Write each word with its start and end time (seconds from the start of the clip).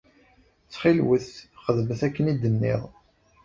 Ttxil-wet, 0.63 1.29
xedmet 1.63 2.01
akken 2.07 2.29
i 2.31 2.33
d-nniɣ. 2.41 2.81